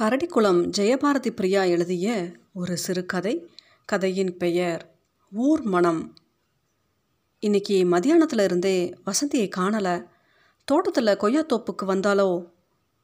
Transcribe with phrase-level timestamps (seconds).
[0.00, 3.50] கரடிக்குளம் ஜெயபாரதி பிரியா எழுதிய ஒரு சிறுகதை
[3.84, 4.94] கதையின் பெயர்
[5.32, 6.14] ஊர் மனம்
[7.38, 10.04] இன்னைக்கு மதியானத்துல இருந்தே வசந்தியை காணலை.
[10.64, 12.44] தோட்டத்தில் கொய்யாத்தோப்புக்கு வந்தாலோ?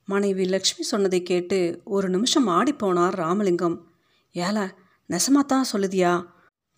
[0.05, 3.87] மனைவி லக்ஷ்மி சொன்னதை கேட்டு ஒரு நிமிஷம் ஆடிப்போனார் ராமலிங்கம்.
[4.35, 4.71] ஏல
[5.09, 6.27] நெசமாத்தான் சொல்லுதியா?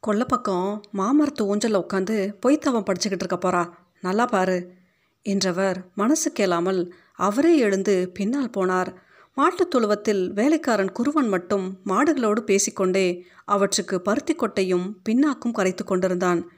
[0.06, 3.70] கொல்லப்பக்கம் மாமரத்து ஊஞ்சலில் உட்காந்து பொய்த்தவன் படிச்சுக்கிட்டு இருக்க போறா.
[4.00, 4.74] நல்லா பாரு
[5.22, 8.94] என்றவர் மனசு கேளாமல் அவரே எழுந்து பின்னால் போனார்.
[9.40, 16.50] மாட்டுத் தொழுவத்தில் வேலைக்காரன் குருவன் மட்டும் மாடுகளோடு பேசிக்கொண்டே அவற்றுக்கு பருத்தி கொட்டையும் பின்னாக்கும் கரைத்து கொண்டிருந்தான்.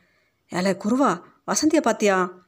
[0.50, 2.46] ஏல குருவா வசந்தியை பாத்தியா?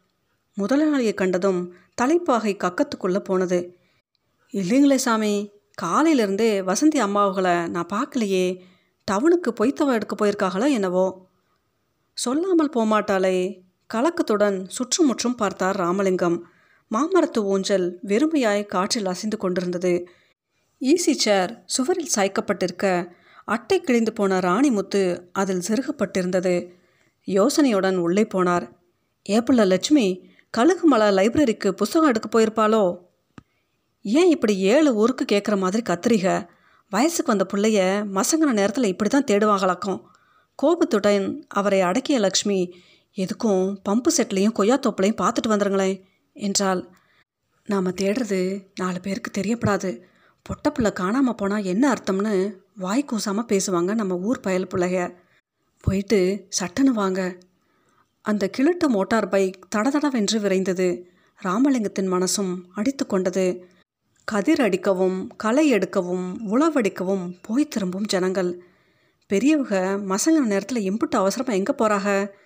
[0.61, 3.77] முதலாளியை கண்டதும் தலைப்பாகை கக்கத்துக்குள்ளே போனது.
[4.53, 5.51] இல்லைங்களே சாமி
[5.83, 8.61] காலையிலேருந்தே வசந்தி அம்மாவுகளை நான் பார்க்கலையே
[9.11, 11.27] டவுனுக்கு பொய்த்தவ எடுக்க போயிருக்காங்களோ என்னவோ?
[12.13, 13.61] சொல்லாமல் போமாட்டாளே
[13.95, 16.45] கலக்கத்துடன் சுற்றுமுற்றும் பார்த்தார் ராமலிங்கம்.
[16.91, 20.09] மாமரத்து ஊஞ்சல் வெறுமையாய் காற்றில் அசைந்து கொண்டிருந்தது.
[20.85, 22.87] ஈசி சேர் சுவரில் சாய்க்கப்பட்டிருக்க
[23.45, 26.69] அட்டை கிழிந்து போன ராணிமுத்து அதில் செருகப்பட்டிருந்தது.
[27.29, 28.67] யோசனையுடன் உள்ளே போனார்.
[29.29, 30.07] ஏப்பிள்ள லட்சுமி
[30.55, 32.99] கழுகுமலை லைப்ரரிக்கு புஸ்தகம் எடுக்க போயிருப்பாளோ?
[34.03, 36.47] ஏன் இப்படி ஏழு ஊருக்கு கேட்குற மாதிரி கத்திரிக?
[36.91, 37.81] வயசுக்கு வந்த பிள்ளைய
[38.17, 40.01] மசங்கின நேரத்தில் இப்படி தான் தேடுவாங்களாக்கும்
[40.55, 42.75] கோபத்துடன் அவரை அடக்கிய லக்ஷ்மி
[43.17, 46.83] எதுக்கும் பம்பு செட்லேயும் கொய்யாத்தோப்புலையும் பார்த்துட்டு வந்துருங்களேன் என்றால்
[47.69, 49.91] நாம் தேடுறது நாலு பேருக்கு தெரியப்படாது.
[50.49, 55.15] பொட்டப்புள்ள காணாமல் போனால் என்ன அர்த்தம்னு வாய் கூசாமல் பேசுவாங்க நம்ம ஊர் பயல் பிள்ளைய
[55.81, 57.37] போயிட்டு சட்டுன்னு வாங்க.
[58.21, 61.05] அந்த கிழட்டு மோட்டார் பைக் தடதடவென்று விரைந்தது.
[61.41, 63.47] ராமலிங்கத்தின் மனசும் அடித்து கொண்டது.
[64.25, 68.61] கதிர் அடிக்கவும் களை எடுக்கவும் உழவடிக்கவும் போய் திரும்பும் ஜனங்கள்.
[69.27, 69.77] பெரியவங்க
[70.13, 72.37] மசங்கின நேரத்தில் இம்புட்டு அவசரமாக எங்கே போகிறாக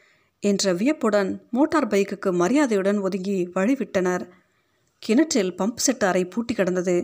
[0.40, 4.24] என்ற வியப்புடன் மோட்டார் பைக்குக்கு மரியாதையுடன் ஒதுங்கி வழிவிட்டனர்.
[4.98, 6.96] கிணற்றில் பம்ப் செட் அறை பூட்டி கிடந்தது.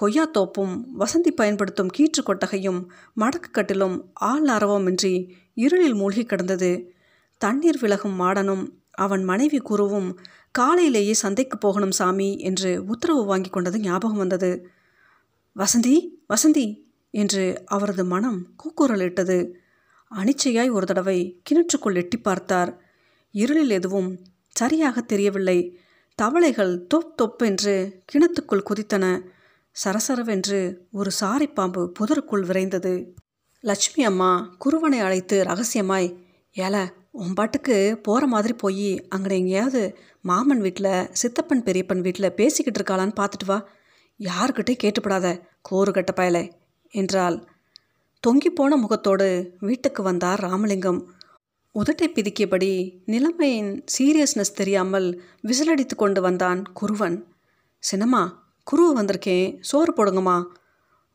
[0.00, 2.80] கொய்யாத்தோப்பும் வசந்தி பயன்படுத்தும் கீற்று கொட்டகையும்
[3.16, 6.90] மடக்கு கட்டிலும் ஆள் அரவமின்றி இருளில் மூழ்கி கிடந்தது.
[7.38, 10.16] தண்ணீர் விலகும் மாடனும் அவன் மனைவி குருவும்
[10.50, 14.66] காலையிலேயே சந்தைக்கு போகணும் சாமி என்று உத்தரவு வாங்கி கொண்டது ஞாபகம் வந்தது.
[15.56, 15.96] வசந்தி
[16.28, 16.66] வசந்தி
[17.10, 19.38] என்று அவரது மனம் கூக்குரலிட்டது
[20.10, 22.70] அனிச்சையாய் ஒரு தடவை கிணற்றுக்குள் எட்டி பார்த்தார்.
[23.30, 25.78] இருளில் எதுவும் சரியாக தெரியவில்லை.
[26.14, 29.04] தவளைகள் தொப் தொப்பென்று கிணத்துக்குள் குதித்தன.
[29.76, 32.92] சரசரவென்று ஒரு சாரிப்பாம்பு புதருக்குள் விரைந்தது.
[33.64, 34.30] லட்சுமி அம்மா
[34.64, 36.08] குருவனை அழைத்து ரகசியமாய்
[36.56, 36.76] ஏல
[37.22, 39.82] உன் பாட்டுக்கு போகிற மாதிரி போய் அங்கே எங்கேயாவது
[40.24, 40.90] மாமன் வீட்டில்
[41.20, 43.58] சித்தப்பன் பெரியப்பன் வீட்டில் பேசிக்கிட்டு இருக்காளான்னு பார்த்துட்டு வா.
[44.20, 45.26] யாருக்கிட்டே கேட்டுப்படாத
[45.68, 46.44] கோரு கட்ட பயலே
[46.94, 47.38] என்றாள்.
[48.22, 49.28] தொங்கிப்போன முகத்தோடு
[49.60, 51.00] வீட்டுக்கு வந்தார் ராமலிங்கம்.
[51.74, 52.72] உதட்டை பிதுக்கியபடி
[53.12, 55.08] நிலைமையின் சீரியஸ்னஸ் தெரியாமல்
[55.48, 57.18] விசிலடித்து கொண்டு வந்தான் குருவன்.
[57.82, 58.22] சின்னம்மா
[58.68, 59.56] குருவு வந்திருக்கேன்.
[59.60, 60.44] சோறு போடுங்கம்மா.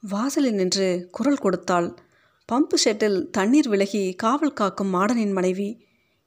[0.04, 1.88] வாசலில் நின்று குரல் கொடுத்தாள்.
[2.50, 5.68] பம்பு ஷெட்டில் தண்ணீர் விலகி காவல் காக்கும் மாடனின் மனைவி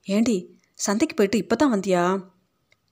[0.06, 0.36] ஏண்டி
[0.74, 2.04] சந்தைக்கு போயிட்டு இப்போ தான் வந்தியா?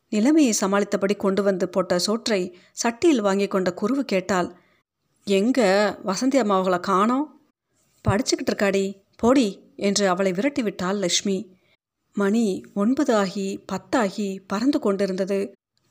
[0.09, 2.41] நிலைமையை சமாளித்தபடி கொண்டு வந்து போட்ட சோற்றை
[2.83, 4.49] சட்டியில் வாங்கி கொண்ட குருவு கேட்டால்
[5.27, 5.71] எங்கே
[6.11, 7.27] வசந்தி அம்மாவங்களை காணோம்.
[8.09, 8.85] படிச்சுக்கிட்டு இருக்காடி.
[9.17, 11.39] போடி என்று அவளை விரட்டி விட்டாள் லக்ஷ்மி.
[12.13, 15.39] மணி ஒன்பது ஆகி பத்தாகி பறந்து கொண்டிருந்தது.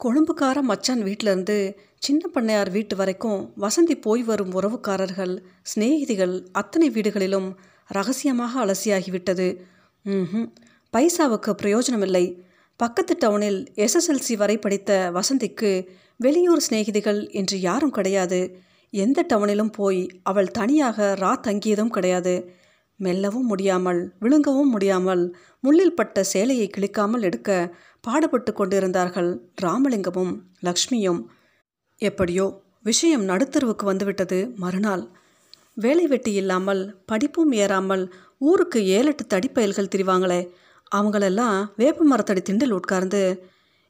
[0.03, 7.47] கொழும்புக்கார மச்சான் வீட்டிலேருந்து சின்ன பண்ணையார் வீட்டு வரைக்கும் வசந்தி போய் வரும் உறவுக்காரர்கள் சிநேகிதிகள் அத்தனை வீடுகளிலும்
[7.87, 9.47] ரகசியமாக அலசியாகிவிட்டது.
[10.05, 10.49] ம்
[10.93, 12.43] பைசாவுக்கு பிரயோஜனமில்லை.
[12.75, 15.71] பக்கத்து டவுனில் எஸ்எஸ்எல்சி வரை படித்த வசந்திக்கு
[16.17, 18.41] வெளியூர் சிநேகிதிகள் என்று யாரும் கிடையாது.
[18.89, 22.35] எந்த டவுனிலும் போய் அவள் தனியாக ரா தங்கியதும் கிடையாது.
[22.99, 25.23] மெல்லவும் முடியாமல் விழுங்கவும் முடியாமல்
[25.59, 27.49] முள்ளில் பட்ட சேலையை கிழிக்காமல் எடுக்க
[28.03, 29.29] பாடுபட்டு கொண்டிருந்தார்கள்
[29.61, 30.33] ராமலிங்கமும்
[30.67, 31.21] லக்ஷ்மியும்.
[32.01, 32.45] எப்படியோ
[32.83, 35.03] விஷயம் நடுத்தருவுக்கு வந்துவிட்டது மறுநாள்.
[35.73, 38.03] வேலை வெட்டி இல்லாமல் படிப்பும் ஏறாமல்
[38.41, 40.41] ஊருக்கு ஏழெட்டு தடிப்பயல்கள் திரிவாங்களே
[40.91, 43.21] அவங்களெல்லாம் வேப்ப மரத்தடி திண்டில் உட்கார்ந்து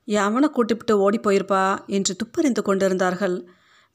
[0.08, 3.36] எவனை கூட்டிவிட்டு ஓடி போயிருப்பா என்று துப்பறிந்து கொண்டிருந்தார்கள்.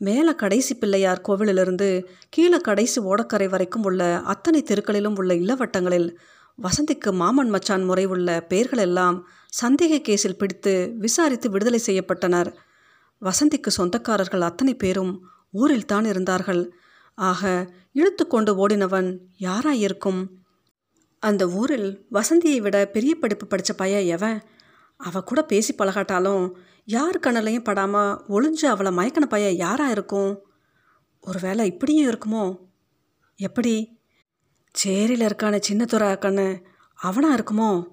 [0.01, 1.89] மேலே கடைசி பிள்ளையார் கோவிலிலிருந்து
[2.29, 6.09] கீழே கடைசி ஓடக்கரை வரைக்கும் உள்ள அத்தனை தெருக்களிலும் உள்ள இல்லவட்டங்களில்
[6.59, 9.17] வசந்திக்கு மாமன் மச்சான் முறை உள்ள பெயர்களெல்லாம்
[9.63, 12.51] சந்தேக கேஸில் பிடித்து விசாரித்து விடுதலை செய்யப்பட்டனர்.
[13.23, 15.13] வசந்திக்கு சொந்தக்காரர்கள் அத்தனை பேரும்
[15.51, 16.63] ஊரில் தான் இருந்தார்கள்.
[17.19, 17.43] ஆக
[17.93, 19.09] இழுத்து கொண்டு ஓடினவன்
[19.41, 20.21] யாராயிருக்கும்?
[21.23, 24.39] அந்த ஊரில் வசந்தியை விட பெரிய படிப்பு படித்த பையன் எவன்?
[24.99, 26.55] அவ கூட பேசி பழகாட்டாலும்
[26.85, 30.43] யார் கண்ணிலையும் படாமல் ஒளிஞ்சு அவளை மயக்கின பையன் யாராக இருக்கும்?
[31.21, 32.59] ஒருவேளை இப்படியும் இருக்குமோ?
[33.37, 33.99] எப்படி?
[34.71, 36.65] சேரியில் இருக்கான சின்னத்துறை கண்ணு
[36.95, 37.87] அவனாக இருக்குமோ?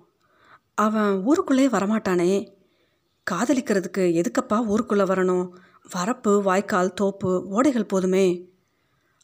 [0.74, 2.54] அவன் ஊருக்குள்ளே வரமாட்டானே.
[3.31, 5.50] காதலிக்கிறதுக்கு எதுக்கப்பா ஊருக்குள்ளே வரணும்?
[5.96, 8.50] வரப்பு வாய்க்கால் தோப்பு ஓடைகள் போதுமே.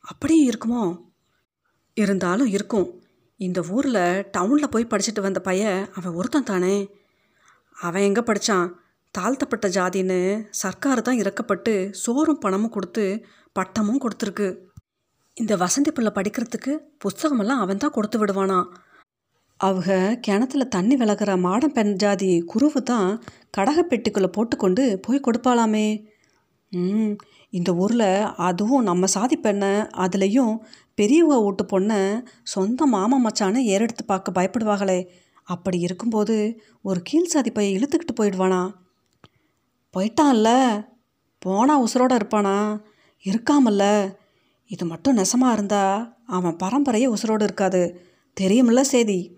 [0.01, 1.01] அப்படியும் இருக்குமோ?
[1.93, 3.03] இருந்தாலும் இருக்கும்.
[3.35, 6.89] இந்த ஊரில் டவுனில் போய் படிச்சுட்டு வந்த பையன் அவன் ஒருத்தன் தானே?
[7.81, 8.67] அவன் எங்கே படித்தான்
[9.15, 10.19] தாழ்த்தப்பட்ட ஜாதின்னு
[10.61, 13.05] சர்க்கார் தான் இறக்கப்பட்டு சோறும் பணமும் கொடுத்து
[13.55, 14.47] பட்டமும் கொடுத்துருக்கு.
[15.37, 16.73] இந்த வசந்தி பிள்ளை படிக்கிறதுக்கு
[17.03, 18.59] புஸ்தகமெல்லாம் அவன் தான் கொடுத்து விடுவானா?
[19.59, 19.89] அவங்க
[20.25, 23.09] கிணத்துல தண்ணி விலகிற மாடம் பெண் ஜாதி குருவு தான்
[23.57, 25.87] கடகப்பெட்டிக்குள்ளே போட்டுக்கொண்டு போய் கொடுப்பாளாமே.
[26.71, 27.13] ம்
[27.53, 28.09] இந்த ஊரில்
[28.47, 29.71] அதுவும் நம்ம சாதி பெண்ணை
[30.03, 30.53] அதுலேயும்
[30.99, 31.99] பெரியவங்க வீட்டு பொண்ணை
[32.53, 34.99] சொந்த மாமா மச்சானை ஏறெடுத்து பார்க்க பயப்படுவாங்களே.
[35.51, 38.73] அப்படி இருக்கும்போது ஒரு கீழ் சாதிப்பையை இழுத்துக்கிட்டு போயிடுவானா?
[39.93, 40.49] போயிட்டான்ல.
[41.39, 42.81] போனா உசுரோட இருப்பானா?
[43.23, 44.13] இருக்காமல்ல.
[44.67, 48.01] இது மட்டும் நெசமாக இருந்தா அவன் பரம்பரையே உசுரோடு இருக்காது.
[48.41, 49.37] தெரியுமில்ல சேதி.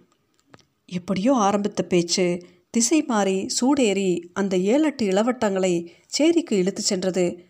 [0.86, 5.88] எப்படியோ ஆரம்பித்த பேச்சு திசை மாறி சூடேறி அந்த ஏழெட்டு இளவட்டங்களை
[6.18, 7.46] சேரிக்கு இழுத்துச் சென்றது.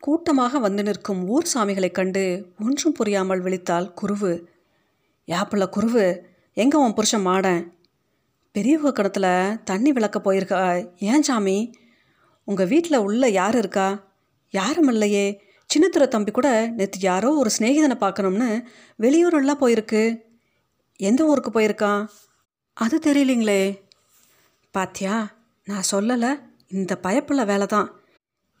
[0.00, 4.44] கூட்டமாக வந்து நிற்கும் ஊர் சாமிகளைக் கண்டு ஒன்றும் புரியாமல் விழித்தாள் குருவு.
[5.26, 6.18] யாப்புல குருவு?
[6.54, 7.80] எங்கே உன் புருஷன் மாடன்?
[8.52, 9.26] பெரியவங்க கிணத்துல
[9.64, 10.88] தண்ணி விளக்க போயிருக்கா.
[10.98, 11.72] ஏன் சாமி?
[12.44, 14.10] உங்கள் வீட்டில் உள்ள யார் இருக்கா?
[14.50, 15.40] யாரும் இல்லையே.
[15.70, 18.66] சின்னத்துற தம்பி கூட நேற்று யாரோ ஒரு சிநேகிதனை பார்க்கணும்னு
[18.98, 20.02] வெளியூரெல்லாம் போயிருக்கு.
[20.96, 22.08] எந்த ஊருக்கு போயிருக்கான்?
[22.72, 23.80] அது தெரியலிங்களே.
[24.70, 25.30] பாத்தியா
[25.64, 26.40] நான் சொல்லலை.
[26.68, 28.00] இந்த பயப்புள்ள வேலை தான்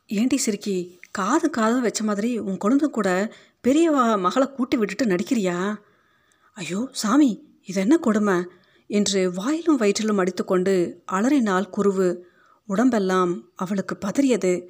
[0.06, 1.00] ஏண்டி சிரிக்கி?
[1.10, 3.32] காது காது வச்ச மாதிரி உன் குழந்தை கூட
[3.64, 5.76] பெரியவ மகளை கூட்டி விட்டுட்டு நடிக்கிறியா?
[6.52, 7.30] ஐயோ சாமி
[7.66, 8.36] இது என்ன கொடுமை?
[8.92, 12.20] என்று வாயிலும் வயிற்றிலும் அடித்துக்கொண்டு அலறினாள் குருவு
[12.66, 14.68] உடம்பெல்லாம் அவளுக்கு பதறியது.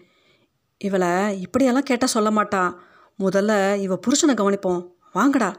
[0.79, 2.75] இவளை இப்படியெல்லாம் கேட்டால் சொல்ல மாட்டா.
[3.19, 4.91] முதல்ல இவ புருஷனை கவனிப்போம்.
[5.13, 5.51] வாங்கடா.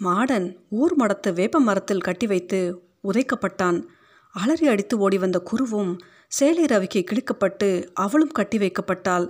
[0.00, 3.86] மாடன் ஊர் மடத்து வேப்ப மரத்தில் கட்டி வைத்து உதைக்கப்பட்டான்.
[4.32, 9.28] அலறி அடித்து ஓடி வந்த குருவும் சேலை ரவிக்கு கிழிக்கப்பட்டு அவளும் கட்டி வைக்கப்பட்டாள்.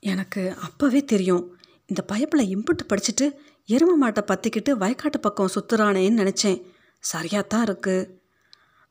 [0.00, 1.56] எனக்கு அப்பவே தெரியும்.
[1.86, 3.32] இந்த பயப்பில் இம்புட்டு படிச்சுட்டு
[3.68, 6.72] எரும மாட்டை பற்றிக்கிட்டு வயக்காட்டு பக்கம் சுத்துறானேன்னு நினச்சேன்.
[7.12, 8.22] சரியாத்தான் இருக்கு.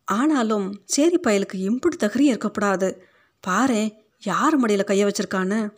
[0.05, 3.07] ஆனாலும் சேரி பயலுக்கு இம்புட்டு தகரி இருக்கக்கூடாது
[3.47, 3.91] பாரேன்
[4.23, 5.73] யார் மடியில் கையை வச்சிருக்கான்னு?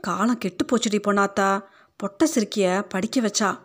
[0.00, 1.62] காலம் கெட்டு போச்சுடி பொண்ணாத்தா
[1.96, 3.58] பொட்டை சிரிக்கிய படிக்க வச்சா.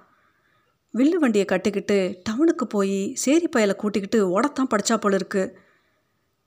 [0.93, 5.57] வில்லு வண்டியை கட்டிக்கிட்டு டவுனுக்கு போய் சேரி பயலை கூட்டிக்கிட்டு ஓடத்தான் படிச்சா போல இருக்கு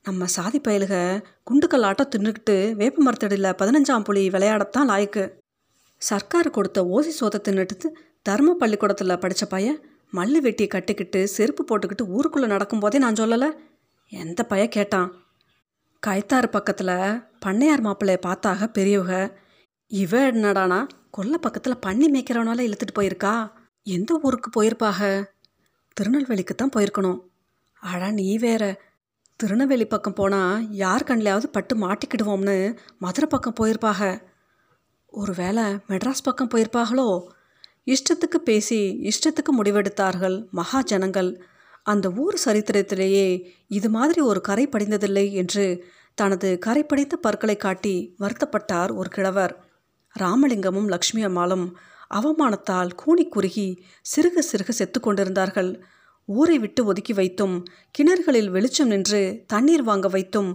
[0.02, 5.24] நம்ம சாதி பயலுக குண்டுக்கல் ஆட்டம் தின்னுக்கிட்டு வேப்ப மரத்தடியில் பதினஞ்சாம் புலி விளையாடத்தான் லாய்க்கு.
[5.96, 7.88] சர்க்கார் கொடுத்த ஓசி சோத்தை தின்னுட்டு
[8.22, 13.50] தர்ம பள்ளிக்கூடத்தில் படித்த பையன் மல்லு வெட்டியை கட்டிக்கிட்டு செருப்பு போட்டுக்கிட்டு ஊருக்குள்ளே நடக்கும்போதே நான் சொல்லலை.
[14.08, 15.12] எந்த பைய கேட்டான்.
[16.06, 19.40] கைத்தாறு பக்கத்தில் பண்ணையார் மாப்பிள்ளைய பார்த்தாக பெரியவங்க
[19.86, 23.50] இவ என்னடானா கொல்லை பக்கத்தில் பண்ணி மேய்க்கிறவனால இழுத்துட்டு போயிருக்கா?
[23.82, 25.32] எந்த ஊருக்கு போயிருப்பாக?
[25.92, 27.20] திருநெல்வேலிக்கு தான் போயிருக்கணும்.
[27.80, 28.80] அடா நீ வேற.
[29.36, 34.28] திருநெல்வேலி பக்கம் போனால் யார் கண்ணிலையாவது பட்டு மாட்டிக்கிடுவோம்னு மதுரை பக்கம் போயிருப்பாக.
[35.06, 37.26] ஒருவேளை மெட்ராஸ் பக்கம் போயிருப்பாகளோ?
[37.86, 38.78] இஷ்டத்துக்கு பேசி
[39.10, 41.30] இஷ்டத்துக்கு முடிவெடுத்தார்கள் மகா ஜனங்கள்.
[41.82, 43.26] அந்த ஊர் சரித்திரத்திலேயே
[43.68, 45.64] இது மாதிரி ஒரு கரை படிந்ததில்லை என்று
[46.14, 49.54] தனது கரை படிந்த பற்களை காட்டி வருத்தப்பட்டார் ஒரு கிழவர்.
[50.16, 51.66] ராமலிங்கமும் லக்ஷ்மி அம்மாளும்
[52.14, 53.68] அவமானத்தால் கூனி குறுகி
[54.10, 55.70] சிறுக சிறுக செத்து கொண்டிருந்தார்கள்.
[56.28, 57.54] ஊரை விட்டு ஒதுக்கி வைத்தும்
[57.98, 60.50] கிணறுகளில் வெளிச்சம் நின்று தண்ணீர் வாங்க வைத்தும்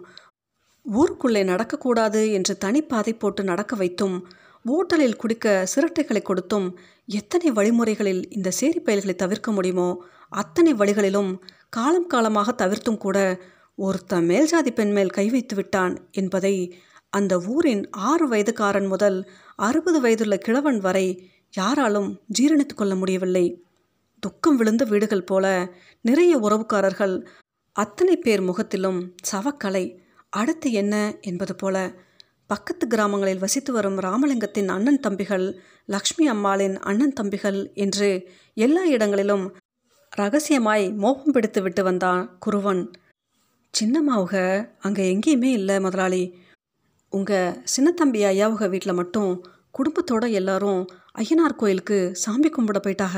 [0.86, 4.18] ஊருக்குள்ளே நடக்கக்கூடாது என்று தனிப்பாதை போட்டு நடக்க வைத்தும்
[4.66, 12.66] ஓட்டலில் குடிக்க சிரட்டைகளை கொடுத்தும் எத்தனை வழிமுறைகளில் இந்த சேரி பயல்களை தவிர்க்க முடியுமோ அத்தனை வழிகளிலும் காலம் காலமாக
[12.66, 13.42] தவிர்த்தும் கூட
[13.76, 16.56] ஒருத்தன் மேல்ஜாதி பெண் மேல் கை வைத்து விட்டான் என்பதை
[17.10, 23.64] அந்த ஊரின் ஆறு வயதுக்காரன் முதல் அறுபது வயதுள்ள கிழவன் வரை யாராலும் ஜீரணித்து கொள்ள முடியவில்லை.
[24.20, 27.26] துக்கம் விழுந்த வீடுகள் போல நிறைய உறவுக்காரர்கள்
[27.76, 29.98] அத்தனை பேர் முகத்திலும் சவக்கலை
[30.30, 31.76] அடுத்து என்ன என்பது போல
[32.50, 35.46] பக்கத்து கிராமங்களில் வசித்து வரும் ராமலிங்கத்தின் அண்ணன் தம்பிகள்
[35.86, 38.10] லக்ஷ்மி அம்மாளின் அண்ணன் தம்பிகள் என்று
[38.54, 39.46] எல்லா இடங்களிலும்
[40.12, 42.84] ரகசியமாய் மோகம் பிடித்து விட்டு வந்தான் குருவன்.
[43.74, 44.36] சின்னம்மாவுக
[44.80, 46.24] அங்கே எங்கேயுமே இல்லை முதலாளி.
[47.10, 49.32] உங்கள் சின்னத்தம்பி ஐயாவுக வீட்டில் மட்டும்
[49.78, 50.82] குடும்பத்தோட எல்லாரும்
[51.18, 53.18] ஐயனார் கோயிலுக்கு சாமி கும்பிட போயிட்டாக?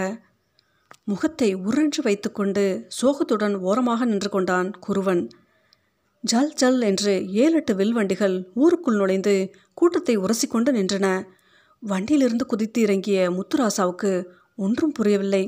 [1.03, 2.63] முகத்தை உறிஞ்சு வைத்துக்கொண்டு
[3.01, 5.23] சோகத்துடன் ஓரமாக நின்று கொண்டான் குருவன்.
[6.27, 9.33] ஜல் ஜல் என்று ஏழெட்டு வில்வண்டிகள் ஊருக்குள் நுழைந்து
[9.73, 11.07] கூட்டத்தை உரசிக்கொண்டு நின்றன.
[11.83, 14.11] வண்டியிலிருந்து குதித்து இறங்கிய முத்துராசாவுக்கு
[14.55, 15.43] ஒன்றும் புரியவில்லை.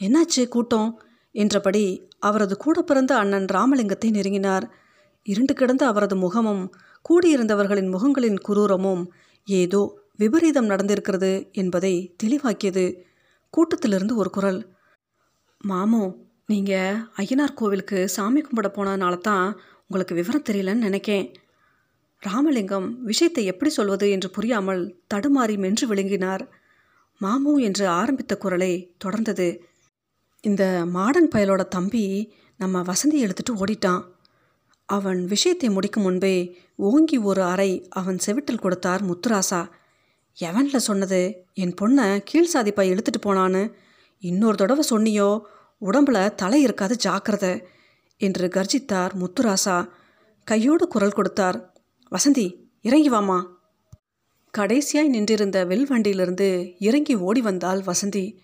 [0.00, 0.90] என்னாச்சு கூட்டம்?
[1.34, 1.84] என்றபடி
[2.18, 4.66] அவரது கூட பிறந்த அண்ணன் ராமலிங்கத்தை நெருங்கினார்.
[5.26, 6.64] இருண்டு கிடந்த அவரது முகமும்
[7.04, 9.02] கூடியிருந்தவர்களின் முகங்களின் குரூரமும்
[9.48, 9.82] ஏதோ
[10.16, 12.84] விபரீதம் நடந்திருக்கிறது என்பதை தெளிவாக்கியது
[13.54, 14.60] கூட்டத்திலிருந்து ஒரு குரல்.
[15.64, 16.04] மாமோ
[16.48, 19.46] நீங்கள் ஐயனார் கோவிலுக்கு சாமி கும்பிட போனதுனால தான்
[19.86, 21.34] உங்களுக்கு விவரம் தெரியலன்னு நினைக்கேன்.
[22.22, 24.82] ராமலிங்கம் விஷயத்தை எப்படி சொல்வது என்று புரியாமல்
[25.14, 26.48] தடுமாறி மென்று விழுங்கினார்.
[27.20, 29.48] மாமு என்று ஆரம்பித்த குரலை தொடர்ந்தது.
[30.40, 32.04] இந்த மாடன் பயலோட தம்பி
[32.56, 34.02] நம்ம வசந்தி எடுத்துட்டு ஓடிட்டான்.
[34.88, 39.68] அவன் விஷயத்தை முடிக்கும் முன்பே ஓங்கி ஒரு அறை அவன் செவிட்டில் கொடுத்தார் முத்துராசா.
[40.38, 41.20] எவன்ல சொன்னது?
[41.54, 43.72] என் பொண்ணை கீழ் சாதிப்பா இழுத்துட்டு போனான்னு.
[44.18, 45.40] இன்னொரு தடவை சொன்னியோ?
[45.80, 47.62] உடம்புல தலை இருக்காது ஜாக்கிரதை
[48.16, 49.88] என்று கர்ஜித்தார் முத்துராசா.
[50.44, 51.72] கையோடு குரல் கொடுத்தார்.
[52.10, 53.46] வசந்தி இறங்கி வாமா.
[54.58, 58.36] கடைசியாய் நின்றிருந்த வெல் வண்டியிலிருந்து இறங்கி ஓடி வந்தாள் வசந்தி.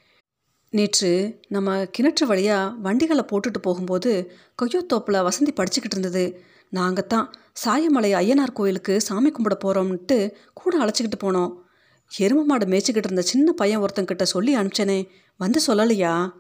[0.71, 6.43] நேற்று நம்ம கிணற்று வழியாக வண்டிகளை போட்டுட்டு போகும்போது கொய்யோத்தோப்பில் வசந்தி படிச்சுக்கிட்டு இருந்தது.
[6.69, 7.33] நாங்கள் தான்
[7.65, 11.53] சாயமலை ஐயனார் கோயிலுக்கு சாமி கும்பிட போகிறோம்ன்ட்டு கூட அழைச்சிக்கிட்டு போனோம்.
[12.19, 15.09] எரும மாடு மேய்ச்சிக்கிட்டு இருந்த சின்ன பையன் ஒருத்தங்கிட்ட சொல்லி அனுப்பிச்சனே.
[15.37, 16.31] வந்து சொல்லலையா?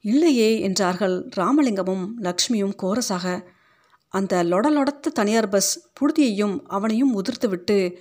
[0.00, 3.44] இல்லையே என்றார்கள் ராமலிங்கமும் லக்ஷ்மியும் கோரஸாக
[4.08, 7.96] அந்த லொடலொடத்த தனியார் பஸ் புழுதியையும் அவனையும் உதிர்த்துவிட்டு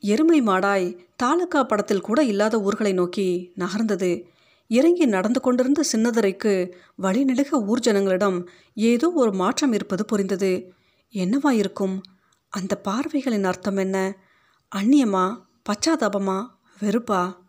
[0.00, 4.24] எருமை மாடாய் தாலுக்கா படத்தில் கூட இல்லாத ஊர்களை நோக்கி நகர்ந்தது.
[4.68, 10.72] இறங்கி நடந்து கொண்டிருந்த சின்னதுரைக்கு வழிநெடுக ஊர் ஜனங்களிடம் ஏதோ ஒரு மாற்றம் இருப்பது புரிந்தது.
[11.14, 12.02] என்னவா இருக்கும்?
[12.48, 14.16] அந்த பார்வைகளின் அர்த்தம் என்ன?
[14.76, 15.38] அந்நியமா?
[15.68, 16.46] பச்சாதாபமா?
[16.80, 17.41] வெறுப்பா?